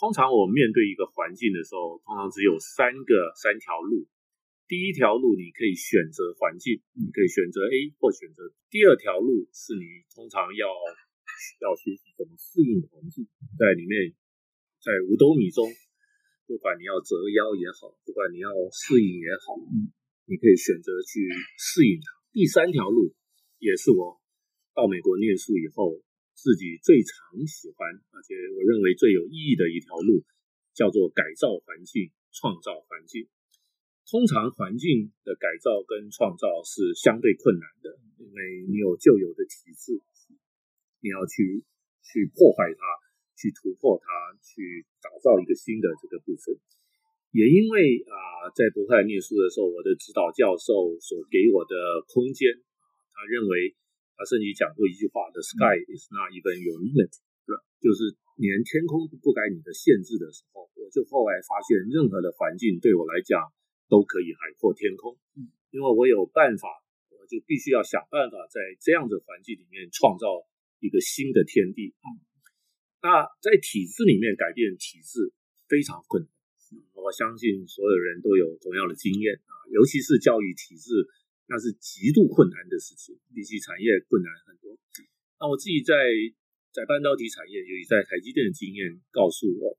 [0.00, 4.08] 通常我面对一个环境的时候，通常只有三个三条路。
[4.68, 8.52] 第一条路你可以选择环境，你可以选择 A 或选择。
[8.70, 10.64] 第二条路是你通常要
[11.60, 14.12] 要学习怎么适应环境，在里面
[14.80, 15.68] 在五斗米中，
[16.46, 19.56] 不管你要折腰也好，不管你要适应也好，
[20.24, 22.06] 你可以选择去适应它。
[22.32, 23.12] 第三条路
[23.58, 24.20] 也是我。
[24.78, 25.98] 到美国念书以后，
[26.38, 30.22] 自己最常喜欢，而且我认为最有意义的一条路，
[30.70, 33.26] 叫做改造环境、创造环境。
[34.06, 38.38] 通常环境的改造跟创造是相对困难的，因为
[38.70, 39.98] 你有旧有的体制，
[41.02, 41.66] 你要去
[42.06, 42.80] 去破坏它，
[43.34, 44.06] 去突破它，
[44.38, 46.54] 去打造一个新的这个部分。
[47.34, 51.74] 也因为啊，在伯克利念书的时候，我的指导教授所给我的
[52.06, 52.54] 空间，
[53.10, 53.74] 他认为。
[54.18, 57.14] 他甚至讲过一句话：“The sky is not even your limit。”
[57.46, 63.38] 对，就是连天空都不该你的限制的时候，我就后来发现，任何的环境对我来讲
[63.86, 65.14] 都可以海阔天空。
[65.38, 66.66] 嗯，因为我有办法，
[67.14, 70.42] 我就必须要想办法在这样的环境里面创造
[70.82, 71.94] 一个新的天地。
[72.02, 72.18] 嗯，
[73.06, 75.30] 那在体制里面改变体制
[75.70, 76.30] 非常困难。
[76.98, 81.06] 我相信所有人都有同样的经验啊，尤其是教育体制。
[81.48, 84.76] 那是极度困难的事情，比起产业困难很多。
[85.40, 85.96] 那我自己在
[86.76, 89.78] 在半导体产业，尤其在台积电的经验告诉我，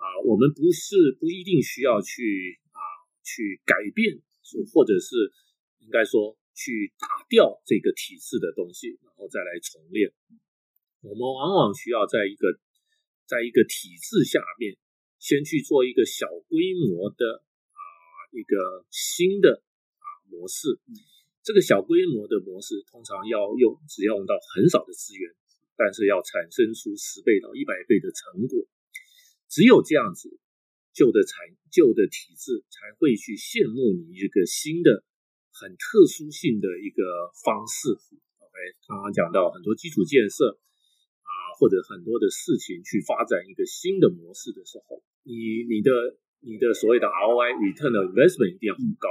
[0.00, 2.80] 啊，我们不是不一定需要去啊
[3.20, 4.16] 去改变，
[4.72, 5.28] 或者是
[5.84, 10.10] 应该说去打掉这个体制的东西，然后再来重练。
[11.02, 12.58] 我们往往需要在一个
[13.28, 14.78] 在一个体制下面，
[15.18, 17.44] 先去做一个小规模的
[17.76, 17.80] 啊
[18.32, 19.62] 一个新的。
[20.30, 20.78] 模式，
[21.42, 25.32] 这个小规模的模式通常要用，只要用到很少的资源，
[25.76, 28.66] 但是要产生出十倍到一百倍的成果。
[29.48, 30.38] 只有这样子，
[30.92, 35.04] 旧的产旧的体制才会去羡慕你一个新的、
[35.50, 37.00] 很特殊性的一个
[37.44, 37.96] 方式。
[38.44, 40.60] OK，刚刚讲到很多基础建设
[41.24, 45.90] 啊，或者很多的事情去发展一个新的模式的时候，你你的
[46.40, 49.08] 你的所谓的 ROI return of investment 一定要很高。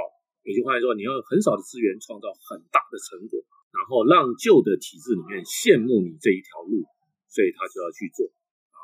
[0.48, 3.36] 有句话说，你要很少的资源创造很大的成果，
[3.68, 6.88] 然后让旧的体制里面羡慕你这一条路，
[7.28, 8.24] 所以他就要去做。
[8.72, 8.80] 啊，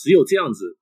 [0.00, 0.72] 只有这样子，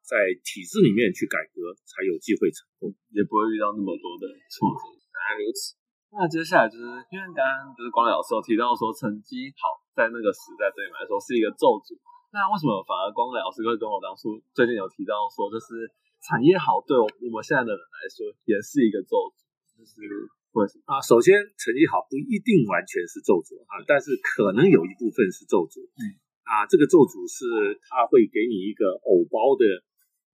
[0.00, 4.96] 在体制里面去改革，才有机会成功，也不会遇到那么多的挫折。
[4.96, 5.76] 原来如此。
[6.16, 11.92] 那接下来就是因为刚刚就是光良老师有提到说，成绩好在那个时代对你们来说是一个咒诅。
[12.32, 15.84] 那为什么反而光磊老师会跟我当初最近有提到说，就是
[16.24, 19.44] 产业好对我们现在的人来说也是一个咒诅？
[19.86, 20.10] 就是
[20.50, 25.86] 或啊，首先成绩好不一定完全是咒诅啊，但是可能有一部分是咒诅。
[25.94, 29.66] 嗯啊，这个咒诅是他会给你一个偶包的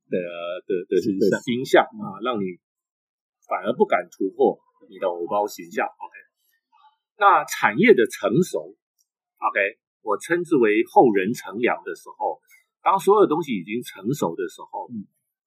[0.09, 0.17] 的
[0.65, 2.61] 的的的形象啊，让你
[3.49, 5.85] 反而不敢突破你的偶包形象。
[5.89, 6.15] OK，
[7.17, 8.77] 那产业的成熟
[9.41, 9.59] ，OK，
[10.03, 12.41] 我称之为后人乘凉的时候，
[12.83, 14.89] 当所有东西已经成熟的时候，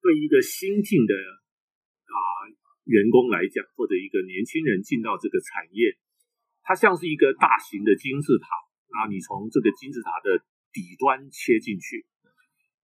[0.02, 1.45] 对一个新进的啊。
[2.86, 5.98] 员工来讲，或者一个年轻人进到这个产业，
[6.62, 8.46] 它像是一个大型的金字塔
[8.94, 10.38] 啊，你从这个金字塔的
[10.70, 12.06] 底端切进去，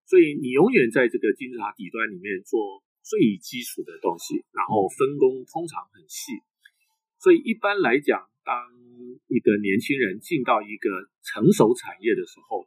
[0.07, 6.33] 所以你永远在这个金字塔底端里面做最基础的东西，然后分工通常很细。
[7.23, 8.55] 所以一般来讲，当
[9.31, 10.91] 一个年轻人进到一个
[11.23, 12.67] 成熟产业的时候，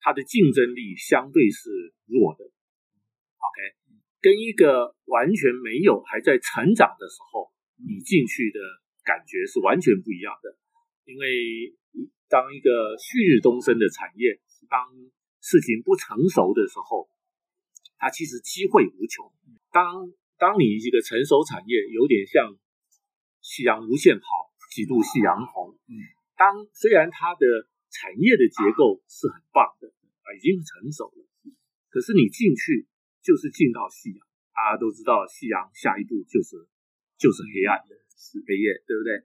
[0.00, 2.44] 他的竞争力相对是弱的。
[2.44, 3.77] OK。
[4.20, 8.58] 跟一个完全没有还在成长的时候，你进去的
[9.04, 10.58] 感觉是完全不一样的。
[11.04, 11.76] 因为
[12.28, 14.90] 当一个旭日东升的产业，当
[15.40, 17.08] 事情不成熟的时候，
[17.96, 19.30] 它其实机会无穷。
[19.70, 22.58] 当当你一个成熟产业，有点像
[23.40, 25.78] 夕阳无限好，几度夕阳红。
[26.36, 27.46] 当虽然它的
[27.90, 29.88] 产业的结构是很棒的
[30.26, 31.22] 啊，已经成熟了，
[31.88, 32.88] 可是你进去。
[33.28, 34.24] 就是进到夕阳，
[34.56, 36.56] 大家都知道，夕阳下一步就是
[37.20, 37.76] 就是黑暗，
[38.16, 39.20] 是黑夜，对不对？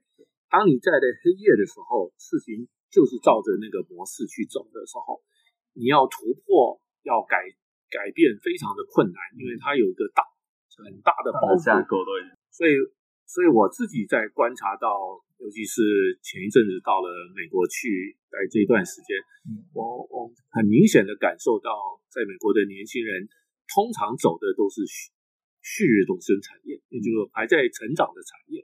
[0.52, 5.24] 当你在的黑夜的时候，事情就是照着那个模式去走的时候，
[5.72, 7.48] 你要突破、要改
[7.88, 10.28] 改变，非常的困难，因为它有一个大
[10.84, 11.88] 很大的包架袱。
[12.52, 12.76] 所以，
[13.24, 14.92] 所以我自己在观察到，
[15.40, 19.16] 尤其是前一阵子到了美国去，在这一段时间，
[19.48, 21.72] 嗯我我很明显的感受到，
[22.12, 23.26] 在美国的年轻人
[23.74, 25.10] 通常走的都是旭
[25.66, 28.62] 旭日东升产业，也就是还在成长的产业，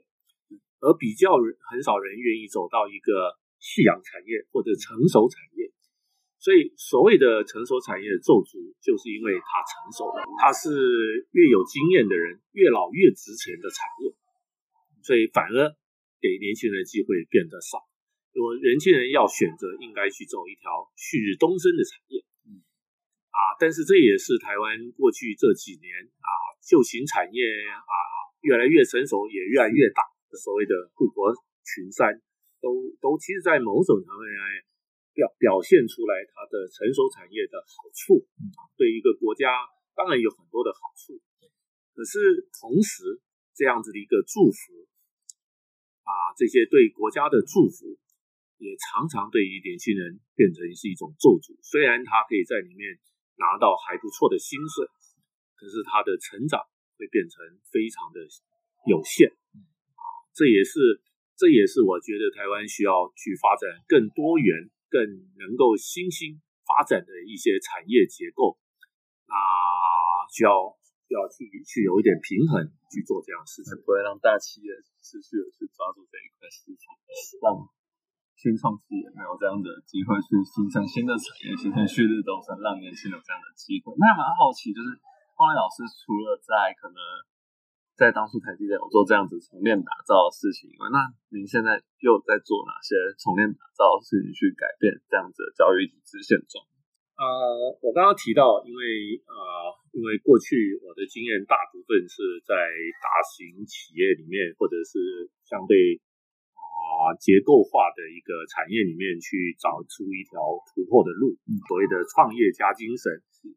[0.78, 5.72] 而比较人很少人愿意走到一个夕阳产业或者成熟产业。
[6.38, 14.14] 所以，所谓的成熟产业的咒足，就是因为它成熟了，它是越有经验的人越老越值钱的产业，
[15.02, 15.68] 所以反而
[16.16, 17.84] 给年轻人的机会变得少。
[18.32, 22.24] 我年轻人要选择，应该去走一条旭日东升的产业。
[23.30, 25.86] 嗯啊，但是这也是台湾过去这几年
[26.18, 26.30] 啊，
[26.66, 27.40] 旧型产业
[27.78, 27.94] 啊
[28.42, 30.02] 越来越成熟，也越来越大，
[30.34, 31.30] 所谓的护国
[31.62, 32.20] 群山，
[32.60, 34.34] 都都其实在某种程度上
[35.14, 38.26] 表表现出来它的成熟产业的好处，
[38.58, 39.46] 啊对一个国家
[39.94, 41.14] 当然有很多的好处，
[41.94, 43.22] 可是同时
[43.54, 44.88] 这样子的一个祝福
[46.02, 47.94] 啊，这些对国家的祝福，
[48.58, 51.54] 也常常对于年轻人变成是一种咒诅。
[51.62, 52.98] 虽然他可以在里面
[53.40, 54.84] 拿到还不错的薪水，
[55.56, 56.60] 可是他的成长
[57.00, 57.40] 会变成
[57.72, 58.20] 非常的
[58.84, 59.32] 有限。
[60.36, 61.00] 这也是
[61.40, 65.00] 这也是我觉得台湾需要去发展更多元、更
[65.40, 68.60] 能够新兴发展的一些产业结构。
[69.24, 69.34] 那
[70.28, 70.76] 需要
[71.08, 73.72] 需要去去有一点平衡去做这样的事情。
[73.82, 74.68] 不会让大企业
[75.00, 76.92] 持续的去抓住这一块市场，
[77.40, 77.56] 让
[78.40, 83.92] 新创企业没有这样的机会去形成新的产业，形成旭日东升，让年轻人有这样的机会。
[84.00, 84.96] 那蛮好奇，就是
[85.36, 86.96] 光磊老师除了在可能
[88.00, 96.64] 在当初台积电有做这样子重炼打造的事情以外，那您现在又在做哪些重炼打造的事情去改变这样子的教育体制现状？
[97.20, 99.36] 呃，我刚刚提到，因为呃，
[99.92, 102.56] 因为过去我的经验大部分是在
[103.04, 106.00] 大型企业里面，或者是相对
[107.00, 110.36] 啊、结构化的一个产业里面去找出一条
[110.68, 111.32] 突破的路，
[111.64, 113.08] 所谓的创业家精神，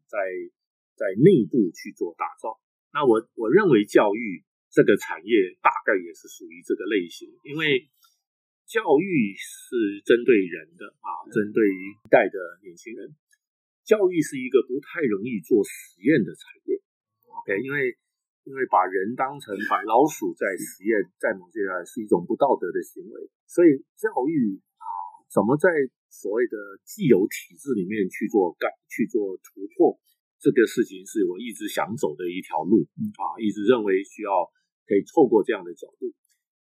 [0.08, 0.16] 在
[0.96, 2.56] 在内部去做打造。
[2.96, 7.90] 那我我认为教育这个产业大概也是属于这个类型，因为
[8.64, 13.12] 教育是针对人的啊，针对于一代的年轻人。
[13.84, 16.80] 教育是一个不太容易做实验的产业
[17.28, 17.98] ，OK，因为
[18.44, 24.88] 因为把人当成白老鼠在实验，在某些人是一种不道德的行为，所以教育啊，
[25.32, 25.72] 怎么在
[26.12, 29.96] 所谓的既有体制里面去做改、去做突破，
[30.44, 32.84] 这个事情是我一直想走的一条路
[33.16, 34.52] 啊，一直认为需要
[34.86, 36.12] 可以透过这样的角度。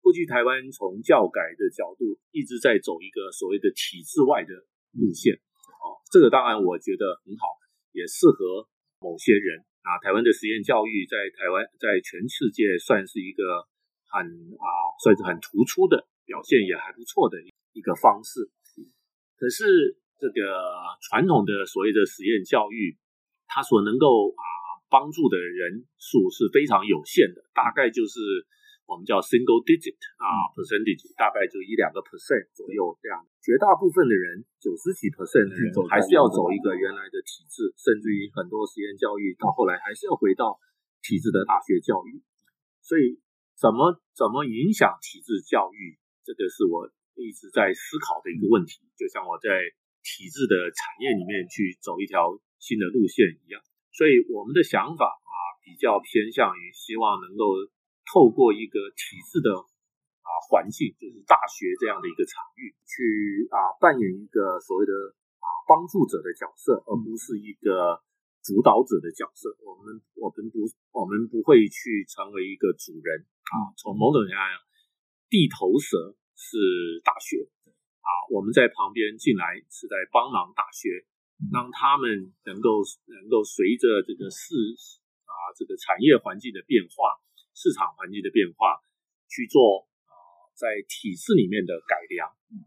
[0.01, 4.55] 过去台湾从教改的角度一直在走一个所谓的体制外的
[4.95, 5.35] 路线。
[5.83, 7.47] 啊，这个当然我觉得很好，
[7.90, 9.99] 也适合某些人啊。
[10.03, 13.68] 台湾的实验教育在台湾在全世界算是一个
[14.09, 14.27] 很
[14.59, 14.66] 啊，
[15.03, 17.38] 算是很突出的表现，也还不错的
[17.73, 18.51] 一个方式。
[19.37, 20.73] 可是这个
[21.09, 22.97] 传统的所谓的实验教育，
[23.47, 24.45] 它所能够啊
[24.88, 28.18] 帮助的人数是非常有限的，大概就是。
[28.92, 33.16] 我们叫 single digit 啊，percentage 大概就一两个 percent 左右这样。
[33.40, 40.61] 绝大部分的人，九十几 percent 的人走还是要走一个原来的体制，甚至于很多实验教育到后来还是要回到
[41.00, 42.20] 体制的大学教育。
[42.85, 43.16] 所以，
[43.57, 46.85] 怎么怎么影响体制教育，这个是我
[47.16, 48.85] 一直在思考的一个问题。
[48.92, 49.48] 就像我在
[50.05, 52.28] 体制的产业里面去走一条
[52.61, 53.57] 新的路线一样。
[53.88, 55.33] 所以，我们的想法啊，
[55.64, 57.57] 比较偏向于希望能够。
[58.08, 64.92] 透过一个体制的啊环境，就是大学这样的一个场域，去啊扮演一个所谓的
[65.38, 68.00] 啊帮助者的角色，而不是一个
[68.42, 69.54] 主导者的角色。
[69.62, 73.74] 我们我们不我们不会去成为一个主人啊。
[73.78, 74.40] 从某种意义上，
[75.30, 77.48] 地头蛇是大学
[78.02, 81.06] 啊，我们在旁边进来是在帮忙大学，
[81.52, 84.54] 让他们能够能够随着这个市
[85.24, 87.22] 啊这个产业环境的变化。
[87.55, 88.80] 市场环境的变化，
[89.28, 92.64] 去做啊、呃，在体制里面的改良嗯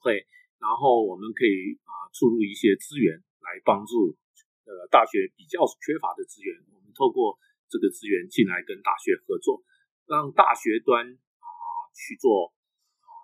[0.00, 0.26] ，OK，
[0.58, 4.16] 然后我们可以啊、呃、注入一些资源来帮助
[4.64, 9.62] 呃大学比较缺乏的资源，我们透过这个资源进来跟大学合作，
[10.06, 12.52] 让大学端啊、呃、去做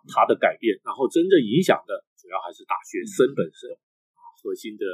[0.08, 3.72] 它的改变，然后真正影响的主要还是大学生本身
[4.16, 4.84] 啊、核心的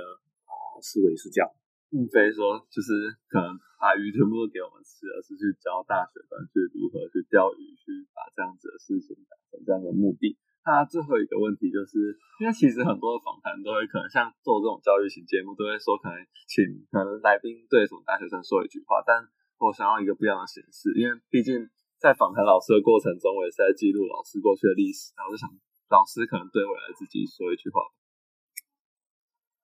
[0.46, 1.50] 啊、呃、思维是这样。
[1.97, 2.92] 并非说就是
[3.32, 10.36] 可能把鱼全部都给我们吃，而是去教大学生去如何去钓鱼，去把这样子的事情达成这样的目的。
[10.61, 16.61] 那最后一个问题就是，因为其实很多的访谈都会可能像做这种教育型节目，都会说可能请
[16.92, 19.24] 可能来宾对什么大学生说一句话，但
[19.57, 21.64] 我想要一个不一样的形式，因为毕竟
[21.97, 25.49] 在访谈老师的过程中，我也是在记录老师过去的历史，然后就想
[25.88, 27.80] 老师可能对未来自己说一句话。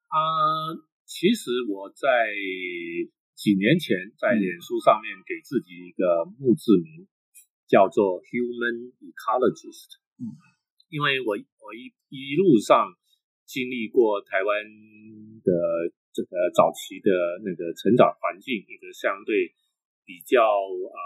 [0.06, 0.20] 啊，
[1.12, 2.08] 其实我在
[3.36, 7.04] 几年前在脸书上面给自己一个墓志铭，
[7.68, 10.00] 叫做 Human Ecologist。
[10.16, 10.32] 嗯。
[10.88, 12.96] 因为我我一一路上
[13.44, 14.64] 经历过台湾
[15.44, 15.52] 的
[16.16, 17.12] 这个早期的
[17.44, 19.52] 那个成长环境，一个相对
[20.08, 21.00] 比较啊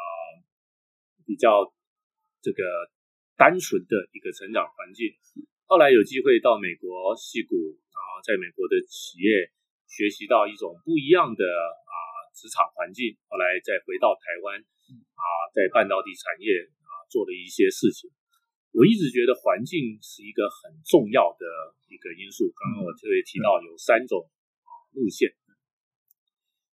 [1.26, 1.74] 比较
[2.42, 2.62] 这个
[3.34, 5.18] 单纯的一个成长环境。
[5.66, 7.54] 后来有机会到美国西谷
[7.90, 9.50] 然后，在美国的企业
[9.88, 11.94] 学习到一种不一样的啊
[12.34, 13.16] 职场环境。
[13.30, 15.22] 后来再回到台湾啊，
[15.54, 18.10] 在半导体产业啊做了一些事情。
[18.76, 21.46] 我一直觉得环境是一个很重要的
[21.88, 22.52] 一个因素。
[22.52, 24.28] 刚刚我特别提到有三种
[24.92, 25.32] 路线，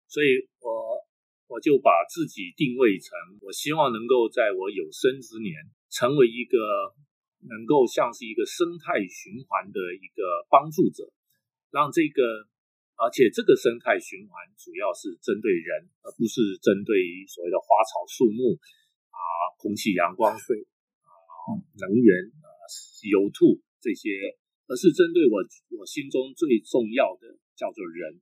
[0.10, 0.98] 所以我
[1.46, 5.54] 我就把自己定位成，我希望能够在我有生之年，
[5.92, 6.58] 成为一个
[7.46, 11.06] 能够像是一个生态循环的一个帮助者，
[11.70, 12.50] 让这个，
[13.02, 18.54] 而且这个生态循环主要是针对人，而不是针对所谓的花草树木
[19.10, 19.20] 啊、
[19.58, 20.68] 空气、阳光、水
[21.02, 21.10] 啊。
[21.82, 22.50] 能源啊，
[23.10, 24.38] 油吐这些，
[24.70, 25.42] 而是针对我
[25.82, 28.22] 我心中最重要的，叫做人。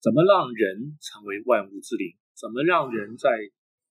[0.00, 2.16] 怎么让人成为万物之灵？
[2.32, 3.28] 怎么让人在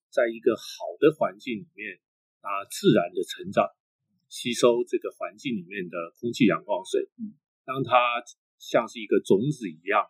[0.09, 1.99] 在一个好的环境里面
[2.41, 3.70] 啊，自然的成长，
[4.30, 8.26] 吸收这个环境里面的空气、阳光、水，嗯，让它
[8.60, 10.05] 像是一个种子一样，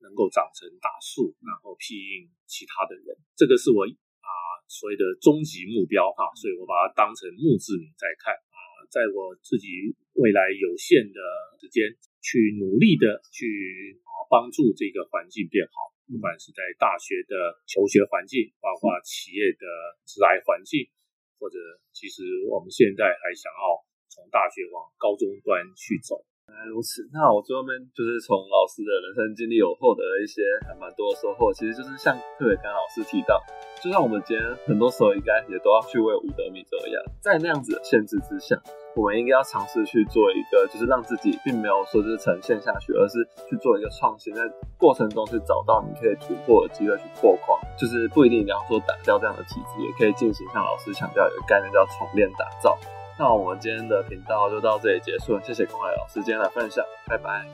[0.00, 3.16] 能够长成大树，然后庇荫其他的人。
[3.36, 4.30] 这个是我啊。
[4.72, 8.56] 所谓的终极目标哈，所以我把它当成墓志铭在看啊，
[8.88, 9.68] 在我自己
[10.16, 11.20] 未来有限的
[11.60, 11.92] 时间，
[12.24, 19.66] 去努力的去啊帮助这个环境变好，不管是在大学的求学环境，包括企业的
[20.08, 20.88] 职来环境，
[21.36, 21.60] 或者
[21.92, 23.76] 其实我们现在还想要
[24.08, 26.24] 从大学往高中端去走。
[26.52, 31.48] 原来如此，那我最后面就是从老师的人生经历有获得了一些还蛮多的收获。
[31.54, 33.40] 其实就是像特别跟老师提到，
[33.80, 38.52] 就像我们今天很多时候应该也都要去为五德米折腰，在那样子的限制之下，
[38.94, 44.44] 我们应该要尝试去做一个，就是让自己并没有说就是呈现下去，而是去做一个创新，在
[44.76, 52.76] 过程中去找到你可以突破的机会去破框，就是不一定你要说打掉这样的体制，也可以进行像老师强调有个概念叫重练打造。
[53.18, 57.46] 那我们今天的频道就到这里结束，谢谢龚海老师今天的分享，拜拜。